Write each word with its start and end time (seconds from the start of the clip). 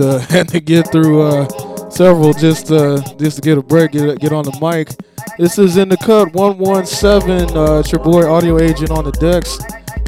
had 0.00 0.26
to 0.26 0.26
had 0.32 0.48
to 0.48 0.60
get 0.60 0.90
through 0.90 1.22
uh, 1.22 1.90
several 1.90 2.32
just 2.32 2.70
uh, 2.70 3.00
just 3.16 3.36
to 3.36 3.42
get 3.42 3.58
a 3.58 3.62
break, 3.62 3.92
get 3.92 4.18
get 4.20 4.32
on 4.32 4.44
the 4.44 4.58
mic. 4.60 4.88
This 5.38 5.58
is 5.58 5.76
in 5.76 5.88
the 5.88 5.96
cut 5.96 6.32
117. 6.32 7.56
Uh, 7.56 7.80
it's 7.80 7.92
your 7.92 8.02
boy 8.02 8.26
Audio 8.26 8.58
Agent 8.58 8.90
on 8.90 9.04
the 9.04 9.12
decks. 9.12 9.58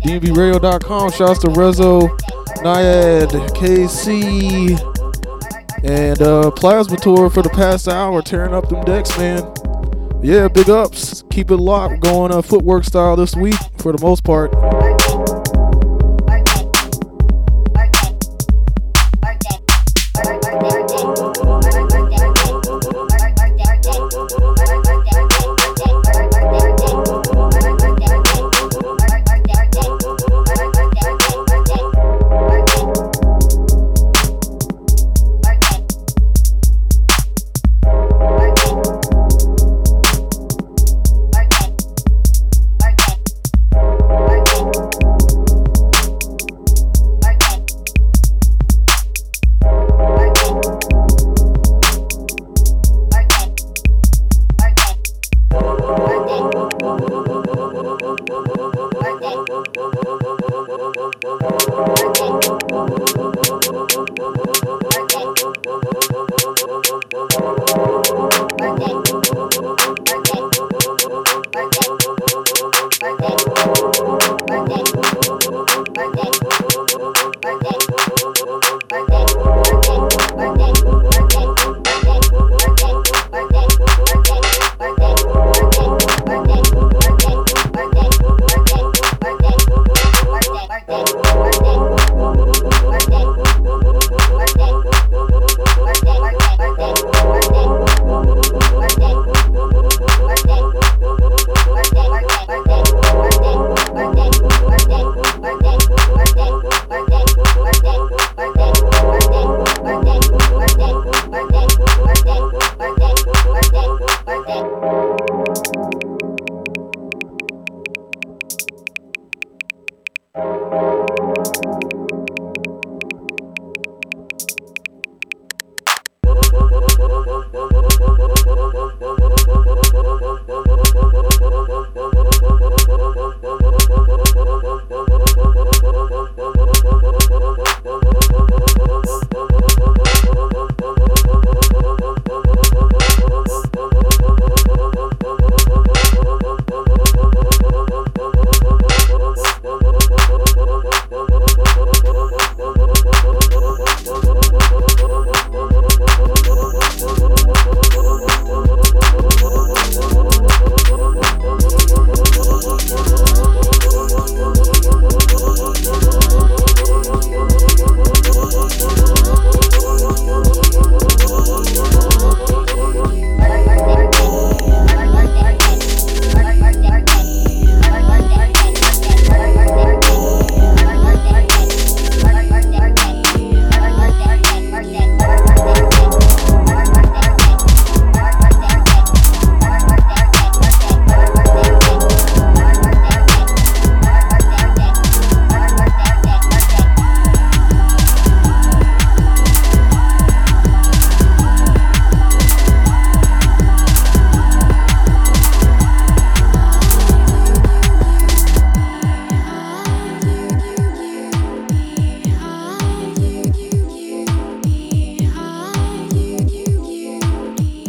DNBRadio.com. 0.03 1.13
Shouts 1.13 1.41
to 1.41 1.47
Rezo, 1.49 2.09
Nyad, 2.59 3.31
KC, 3.55 4.77
and 5.85 6.21
uh, 6.21 6.51
Plasma 6.51 6.97
Tour 6.97 7.31
for 7.31 7.43
the 7.43 7.51
past 7.51 7.89
hour, 7.89 8.21
tearing 8.21 8.53
up 8.53 8.69
them 8.69 8.85
decks, 8.85 9.17
man. 9.17 9.43
Yeah, 10.23 10.49
big 10.49 10.71
ups. 10.71 11.25
Keep 11.31 11.51
it 11.51 11.57
locked. 11.57 12.01
Going 12.01 12.33
uh, 12.33 12.43
footwork 12.43 12.85
style 12.85 13.17
this 13.17 13.37
week 13.37 13.57
for 13.79 13.93
the 13.93 14.05
most 14.05 14.25
part. 14.25 14.53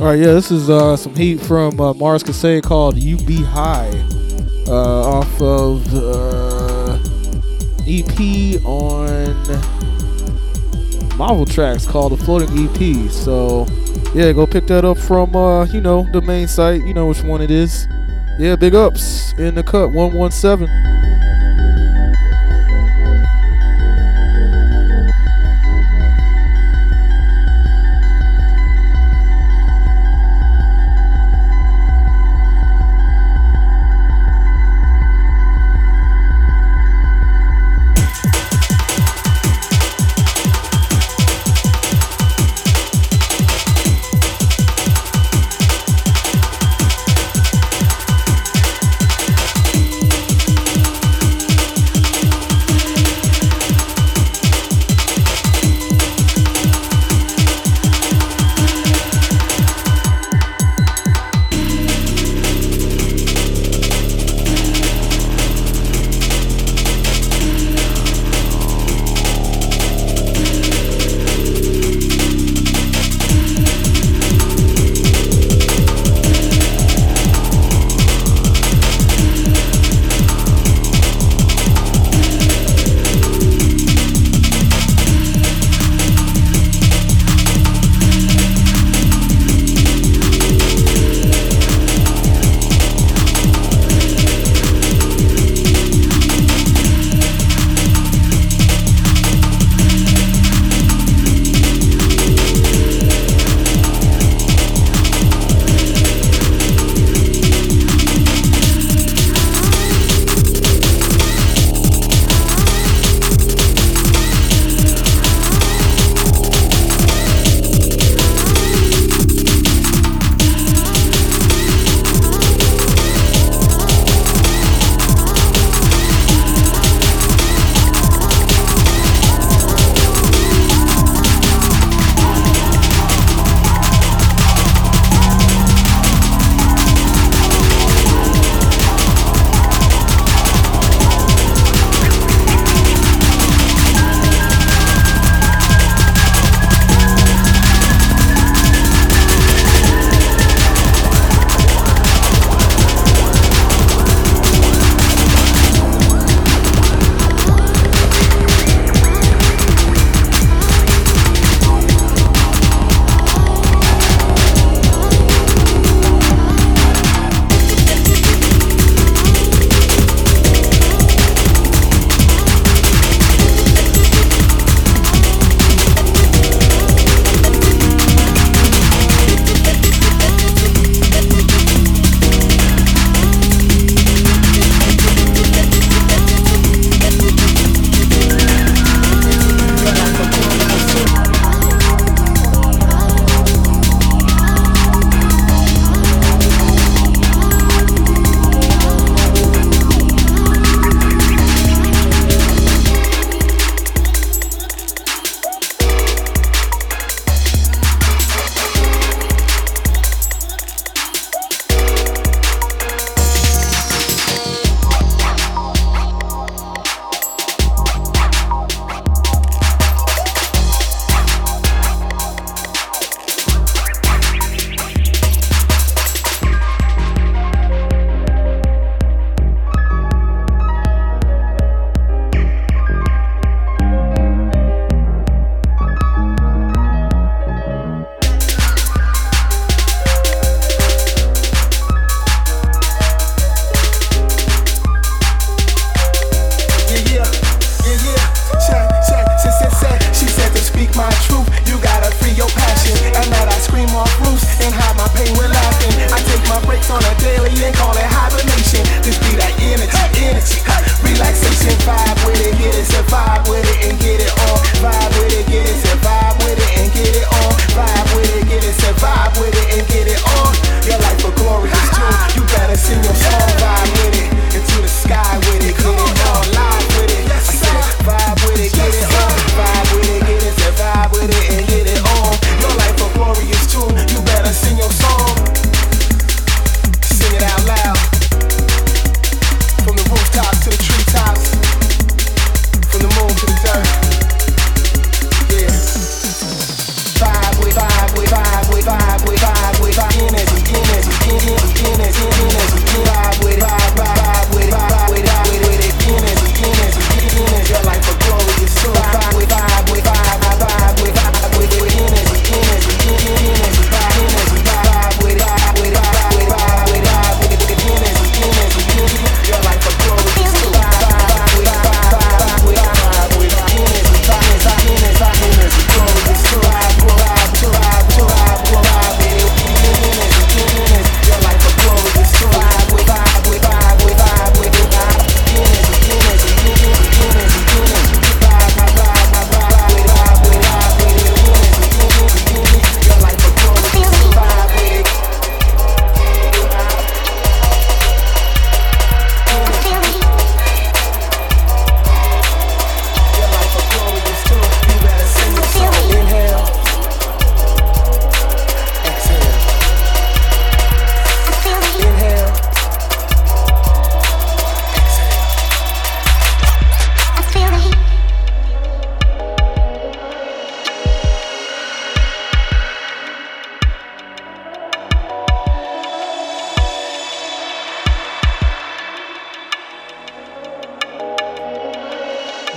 Right, 0.03 0.19
yeah, 0.19 0.33
this 0.33 0.51
is 0.51 0.69
uh, 0.69 0.97
some 0.97 1.15
heat 1.15 1.39
from 1.39 1.79
uh, 1.79 1.93
Mars 1.93 2.23
Kasei 2.23 2.61
called 2.61 2.97
"You 2.97 3.15
Be 3.19 3.41
High" 3.41 3.89
uh, 4.67 5.19
off 5.19 5.41
of 5.41 5.81
uh, 5.95 6.99
EP 7.87 8.65
on 8.65 9.33
Marvel 11.17 11.45
Tracks 11.45 11.85
called 11.85 12.11
"The 12.11 12.17
Floating 12.17 12.49
EP." 12.67 13.09
So, 13.11 13.65
yeah, 14.13 14.33
go 14.33 14.45
pick 14.45 14.67
that 14.67 14.83
up 14.83 14.97
from 14.97 15.37
uh, 15.37 15.67
you 15.67 15.79
know 15.79 16.05
the 16.11 16.19
main 16.19 16.49
site. 16.49 16.83
You 16.83 16.93
know 16.93 17.07
which 17.07 17.23
one 17.23 17.41
it 17.41 17.49
is. 17.49 17.87
Yeah, 18.37 18.57
big 18.57 18.75
ups 18.75 19.31
in 19.37 19.55
the 19.55 19.63
cut 19.63 19.93
one 19.93 20.13
one 20.13 20.31
seven. 20.31 20.67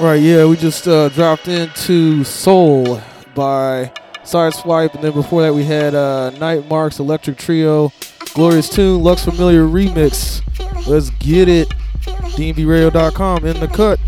Right, 0.07 0.23
yeah, 0.23 0.47
we 0.47 0.57
just 0.57 0.87
uh, 0.87 1.09
dropped 1.09 1.49
into 1.49 2.23
Soul 2.23 3.03
by 3.35 3.91
Sideswipe, 4.23 4.95
and 4.95 5.03
then 5.03 5.13
before 5.13 5.43
that 5.43 5.53
we 5.53 5.65
had 5.65 5.97
uh, 5.97 6.31
Night 6.39 6.69
Marks 6.69 7.01
Electric 7.01 7.37
Trio, 7.37 7.93
Glorious 8.33 8.69
Tune, 8.71 9.03
Lux 9.03 9.25
Familiar 9.25 9.65
Remix. 9.65 10.43
Let's 10.87 11.11
get 11.11 11.49
it. 11.49 11.69
DNBRadio.com 12.05 13.47
in 13.47 13.59
the 13.59 13.67
cut. 13.67 13.99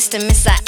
Maki 0.00 0.14
living 0.14 0.30
like 0.46 0.59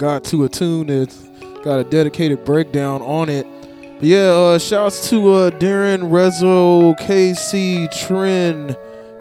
got 0.00 0.24
to 0.24 0.44
a 0.44 0.48
tune 0.48 0.86
that's 0.86 1.18
got 1.62 1.78
a 1.78 1.84
dedicated 1.84 2.42
breakdown 2.42 3.02
on 3.02 3.28
it. 3.28 3.46
But 3.98 4.04
yeah, 4.04 4.30
uh, 4.30 4.58
shouts 4.58 5.10
to 5.10 5.34
uh, 5.34 5.50
Darren, 5.50 6.10
Rezo, 6.10 6.98
KC, 6.98 7.90
Trin, 8.06 8.74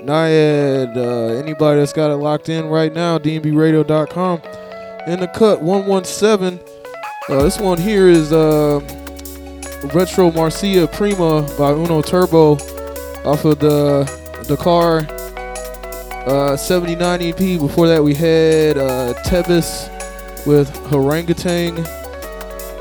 Nyad, 0.06 0.96
uh, 0.96 1.38
anybody 1.38 1.82
that's 1.82 1.92
got 1.92 2.12
it 2.12 2.16
locked 2.16 2.48
in 2.48 2.68
right 2.68 2.94
now, 2.94 3.18
dnbradio.com. 3.18 4.42
In 5.06 5.20
the 5.20 5.28
cut, 5.28 5.62
117. 5.62 6.60
Uh, 7.28 7.44
this 7.44 7.60
one 7.60 7.78
here 7.78 8.08
is 8.08 8.32
uh, 8.32 8.80
Retromarcia 9.92 10.90
Prima 10.94 11.42
by 11.58 11.74
UnoTurbo 11.74 13.26
off 13.26 13.44
of 13.44 13.60
the 13.60 14.06
Dakar 14.48 15.06
uh, 16.26 16.56
79 16.56 17.22
EP. 17.22 17.38
Before 17.38 17.90
that, 17.90 18.02
we 18.02 18.14
had 18.14 18.78
uh, 18.78 19.14
Tehbis 19.26 19.99
with 20.46 20.70
Harangatang, 20.90 21.78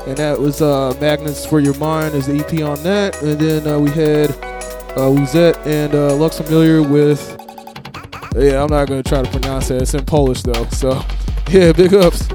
and 0.07 0.17
that 0.17 0.39
was 0.39 0.61
uh, 0.61 0.95
Magnets 0.99 1.45
for 1.45 1.59
Your 1.59 1.75
Mind 1.75 2.15
is 2.15 2.27
the 2.27 2.39
EP 2.39 2.63
on 2.63 2.81
that. 2.83 3.21
And 3.21 3.39
then 3.39 3.67
uh, 3.67 3.79
we 3.79 3.89
had 3.91 4.31
uh, 4.31 5.09
Wuzet 5.09 5.65
and 5.65 5.93
uh, 5.93 6.15
Lux 6.15 6.39
Familiar 6.39 6.81
with, 6.81 7.35
yeah, 8.35 8.63
I'm 8.63 8.69
not 8.69 8.87
going 8.87 9.03
to 9.03 9.09
try 9.09 9.21
to 9.21 9.29
pronounce 9.29 9.67
that. 9.67 9.81
It's 9.81 9.93
in 9.93 10.05
Polish 10.05 10.41
though. 10.41 10.65
So, 10.69 11.01
yeah, 11.49 11.71
big 11.73 11.93
ups. 11.93 12.27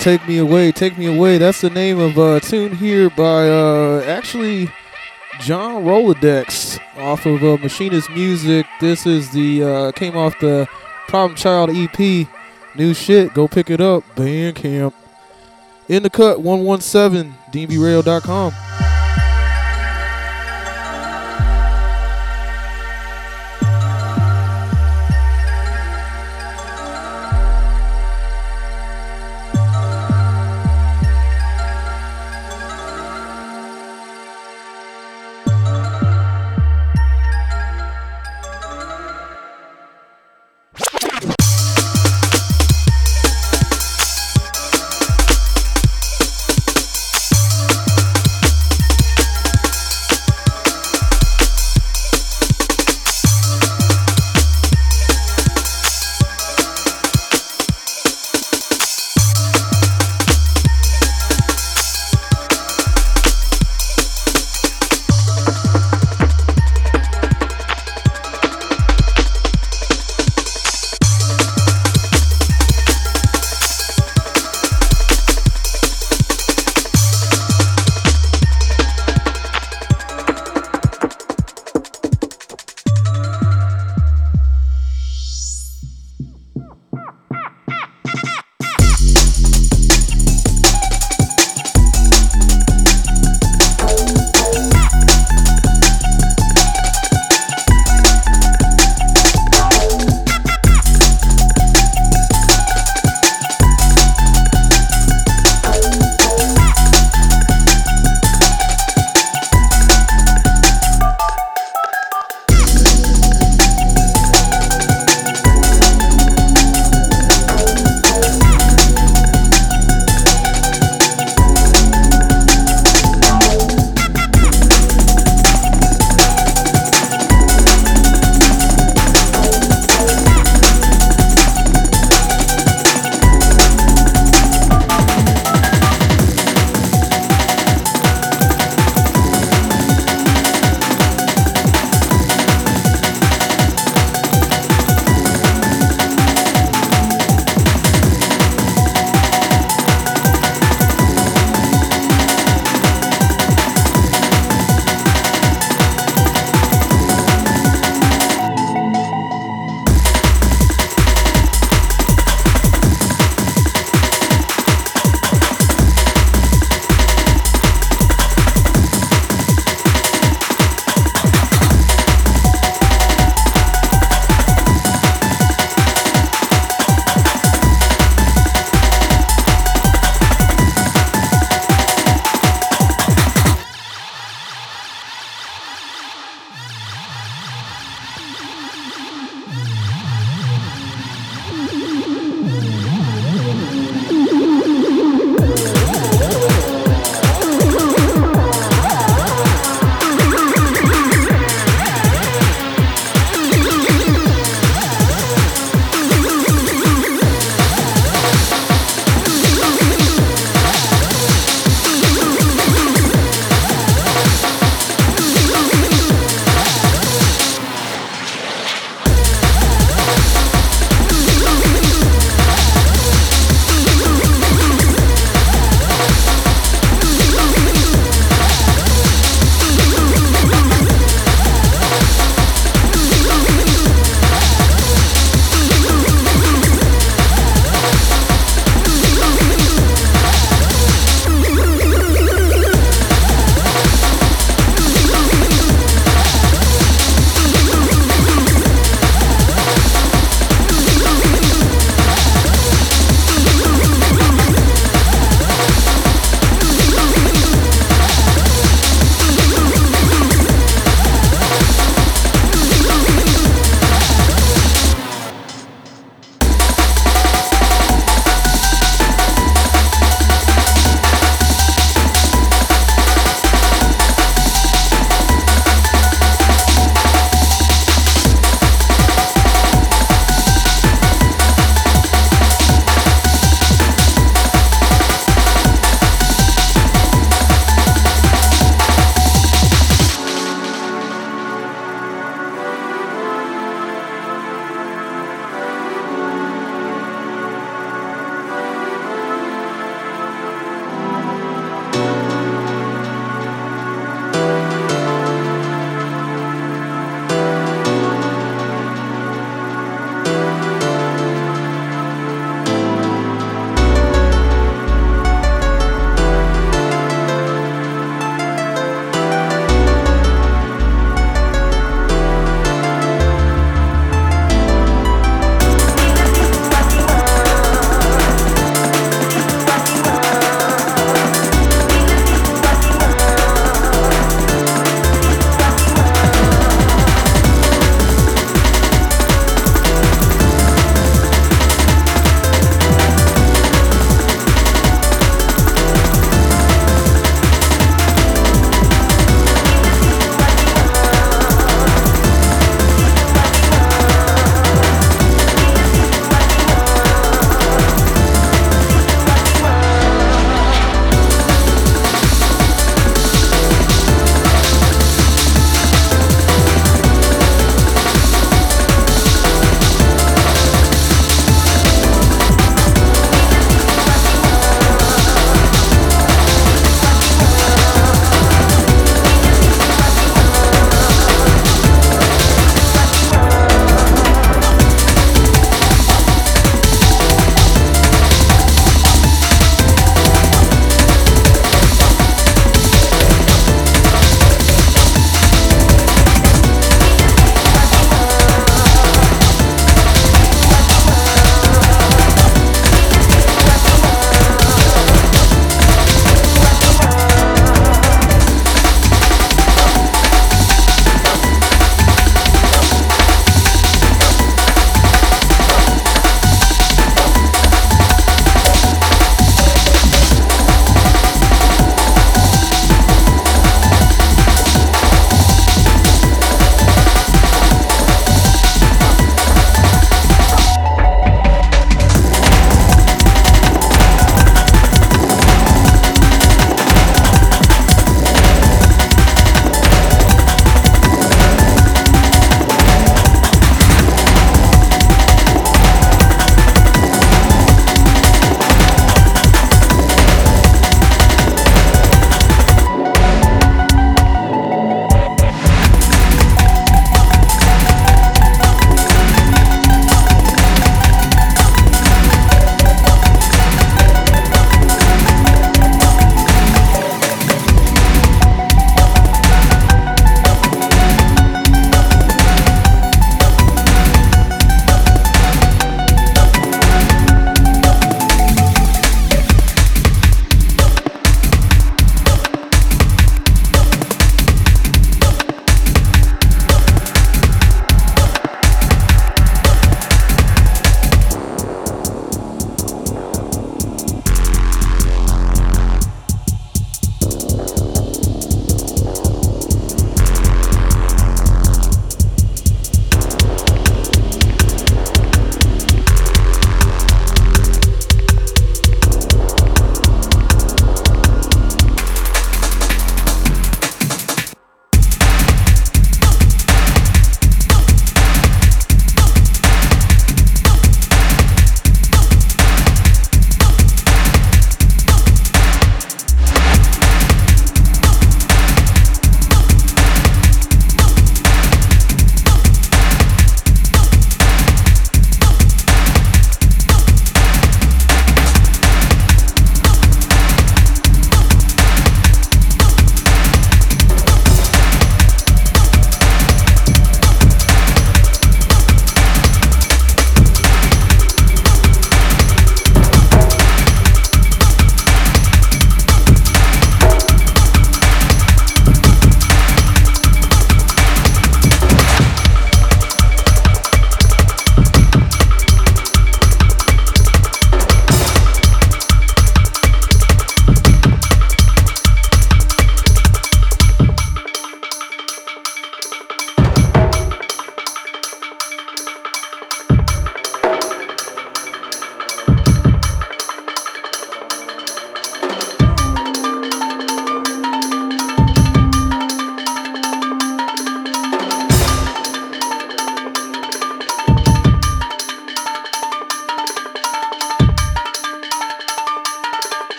Take 0.00 0.26
me 0.26 0.38
away, 0.38 0.72
take 0.72 0.96
me 0.96 1.04
away. 1.14 1.36
That's 1.36 1.60
the 1.60 1.68
name 1.68 1.98
of 1.98 2.16
a 2.16 2.40
tune 2.40 2.74
here 2.74 3.10
by 3.10 3.50
uh, 3.50 4.02
actually 4.06 4.70
John 5.40 5.84
Rolodex 5.84 6.80
off 6.96 7.26
of 7.26 7.44
uh, 7.44 7.58
Machinist 7.58 8.08
Music. 8.08 8.64
This 8.80 9.04
is 9.04 9.30
the 9.30 9.62
uh, 9.62 9.92
came 9.92 10.16
off 10.16 10.40
the 10.40 10.66
Problem 11.06 11.36
Child 11.36 11.70
EP. 11.74 12.26
New 12.74 12.94
shit. 12.94 13.34
Go 13.34 13.46
pick 13.46 13.68
it 13.68 13.82
up. 13.82 14.02
Bandcamp. 14.16 14.94
In 15.86 16.02
the 16.02 16.08
cut 16.08 16.40
117 16.40 17.34
dnbradio.com. 17.52 18.89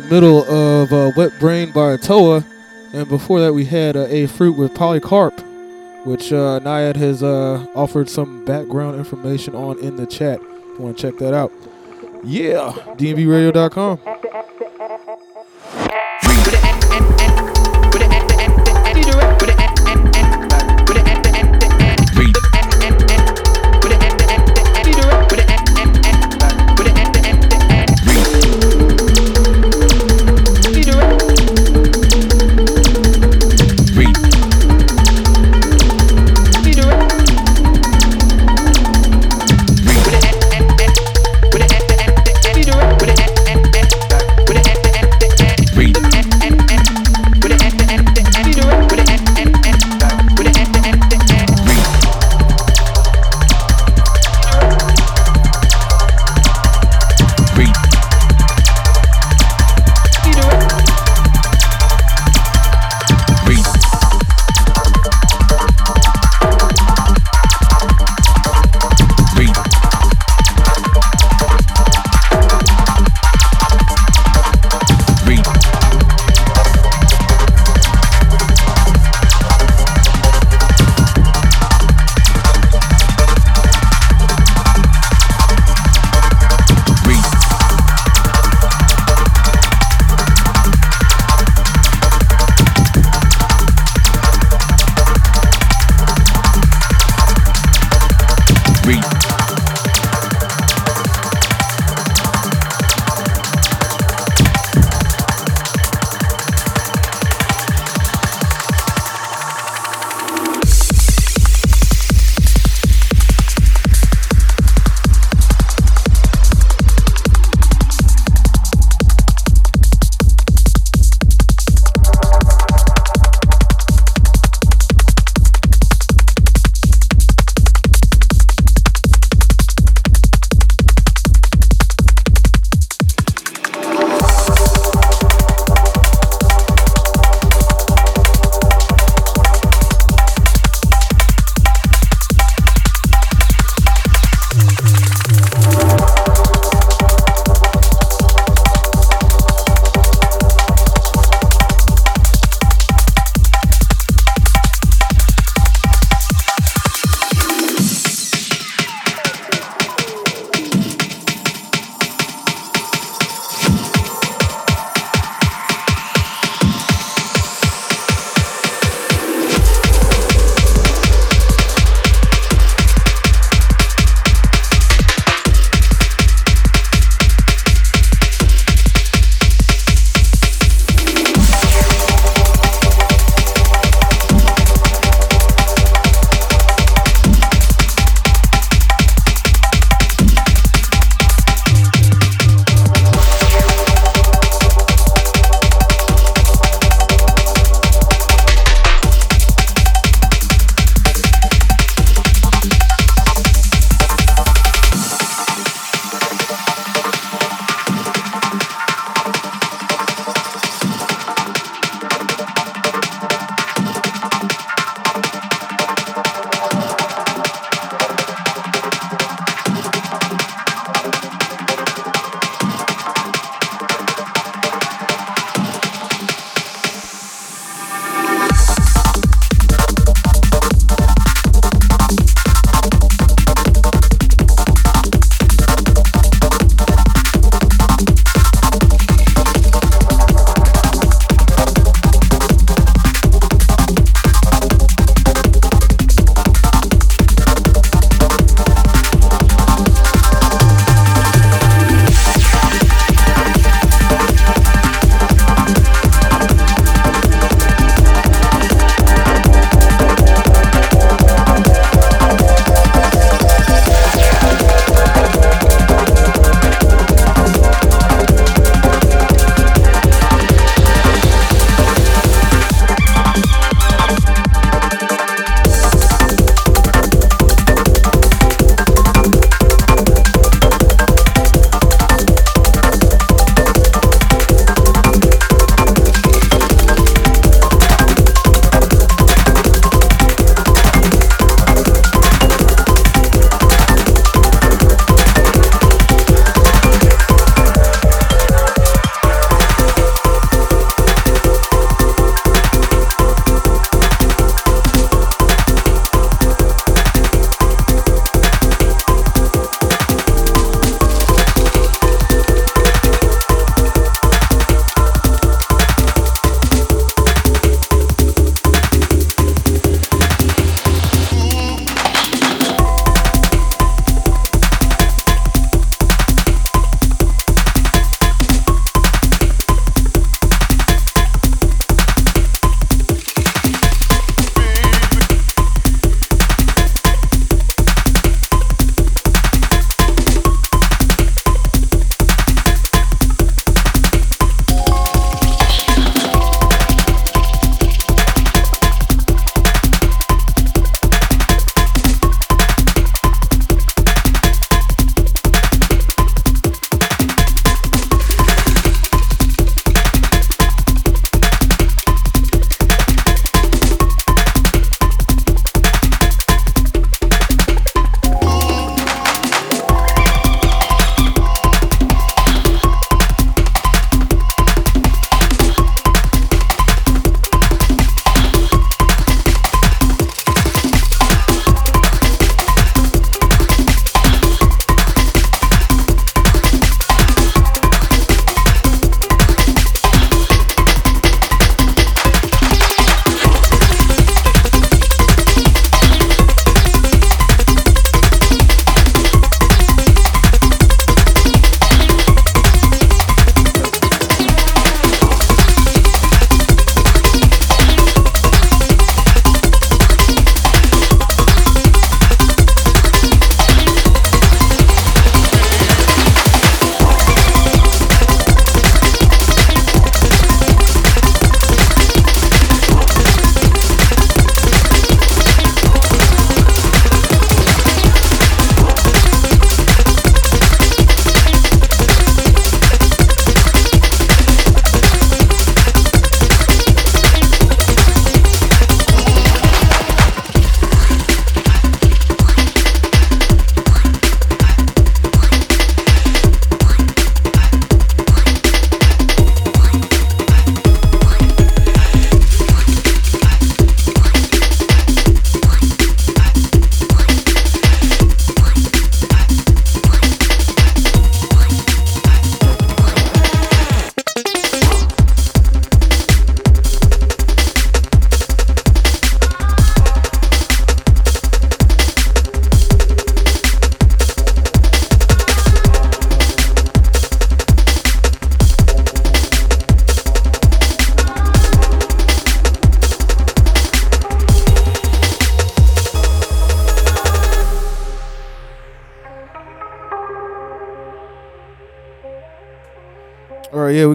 the 0.00 0.14
middle 0.14 0.44
of 0.44 0.92
uh, 0.92 1.10
Wet 1.16 1.32
Brain 1.40 1.72
by 1.72 1.96
Itoa, 1.96 2.44
and 2.92 3.08
before 3.08 3.40
that 3.40 3.52
we 3.52 3.64
had 3.64 3.96
uh, 3.96 4.06
A 4.08 4.26
Fruit 4.26 4.56
with 4.56 4.72
Polycarp, 4.74 5.34
which 6.06 6.32
uh, 6.32 6.60
Nyad 6.60 6.94
has 6.96 7.22
uh, 7.22 7.66
offered 7.74 8.08
some 8.08 8.44
background 8.44 8.96
information 8.96 9.54
on 9.54 9.78
in 9.80 9.96
the 9.96 10.06
chat. 10.06 10.40
If 10.40 10.78
you 10.78 10.84
want 10.84 10.98
to 10.98 11.10
check 11.10 11.18
that 11.18 11.34
out. 11.34 11.52
Yeah, 12.22 12.72
dnbradio.com. 12.96 13.98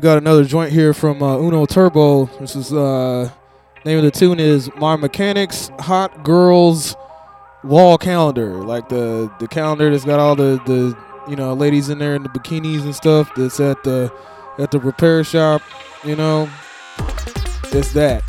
got 0.04 0.18
another 0.18 0.44
joint 0.44 0.74
here 0.74 0.94
from 0.94 1.24
uh, 1.24 1.38
UnoTurbo. 1.38 2.38
This 2.40 2.58
is 2.58 2.74
uh, 2.74 3.32
name 3.86 4.00
of 4.00 4.04
the 4.04 4.12
tune 4.12 4.38
is 4.38 4.70
My 4.76 4.98
Mechanics 4.98 5.72
Hot 5.80 6.26
Girls 6.26 6.98
Wall 7.64 7.98
Calendar, 7.98 8.66
like 8.66 8.90
the 8.90 9.32
the 9.40 9.48
calendar 9.48 9.90
that's 9.90 10.04
got 10.04 10.20
all 10.20 10.36
the 10.36 10.62
the 10.66 10.98
you 11.30 11.38
know 11.38 11.54
ladies 11.54 11.88
in 11.88 12.00
there 12.00 12.16
in 12.16 12.24
the 12.24 12.28
bikinis 12.28 12.82
and 12.82 12.94
stuff. 12.94 13.32
That's 13.38 13.62
at 13.62 13.82
the 13.86 14.12
at 14.60 14.72
the 14.72 14.80
repair 14.80 15.24
shop. 15.24 15.62
You 16.04 16.18
know, 16.18 16.50
it's 17.72 17.94
that. 17.94 18.23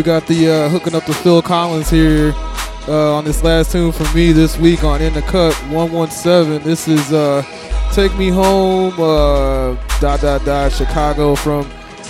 We 0.00 0.04
got 0.04 0.26
the 0.26 0.50
uh, 0.50 0.68
hooking 0.70 0.94
up 0.94 1.04
to 1.04 1.12
Phil 1.12 1.42
Collins 1.42 1.90
here 1.90 2.32
uh, 2.88 3.16
on 3.16 3.22
this 3.22 3.42
last 3.42 3.70
tune 3.70 3.92
for 3.92 4.10
me 4.16 4.32
this 4.32 4.56
week 4.56 4.82
on 4.82 5.02
In 5.02 5.12
the 5.12 5.20
Cut 5.20 5.52
117. 5.68 6.62
This 6.62 6.88
is 6.88 7.12
uh, 7.12 7.42
Take 7.92 8.16
Me 8.16 8.30
Home, 8.30 8.94
uh, 8.94 9.74
dot 10.00 10.22
dot 10.22 10.42
dot 10.46 10.72
Chicago 10.72 11.34
from 11.34 11.64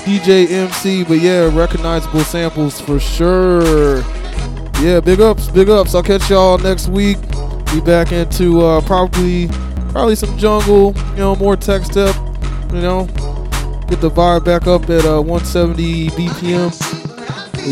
DJ 0.05 0.49
MC. 0.49 1.03
But 1.03 1.19
yeah, 1.19 1.53
recognizable 1.53 2.21
samples 2.21 2.81
for 2.81 3.01
sure. 3.01 4.03
Yeah, 4.81 5.01
big 5.01 5.21
ups, 5.21 5.49
big 5.49 5.69
ups. 5.69 5.93
I'll 5.93 6.05
catch 6.05 6.31
y'all 6.31 6.59
next 6.59 6.87
week. 6.87 7.19
Be 7.73 7.81
back 7.81 8.13
into 8.13 8.61
uh, 8.61 8.83
probably 8.83 9.49
probably 9.91 10.15
some 10.15 10.39
jungle, 10.39 10.95
you 11.11 11.17
know, 11.17 11.35
more 11.35 11.57
tech 11.57 11.83
step, 11.83 12.15
you 12.73 12.83
know, 12.83 13.07
get 13.89 14.01
the 14.01 14.13
vibe 14.15 14.45
back 14.45 14.69
up 14.69 14.89
at 14.89 15.05
uh, 15.05 15.21
170 15.21 16.11
BPM. 16.11 17.00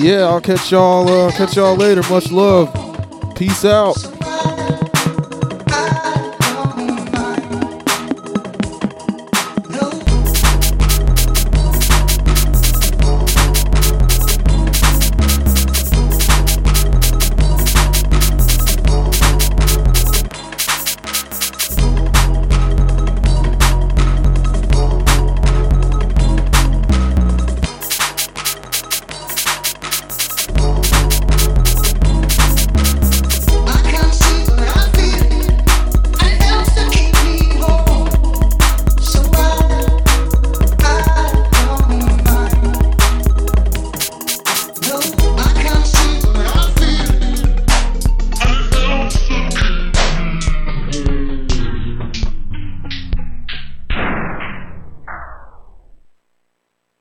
Yeah, 0.00 0.26
I'll 0.26 0.40
catch 0.40 0.70
y'all. 0.70 1.08
Uh, 1.08 1.32
catch 1.32 1.56
y'all 1.56 1.74
later. 1.74 2.02
Much 2.08 2.30
love. 2.30 2.72
Peace 3.34 3.64
out. 3.64 3.96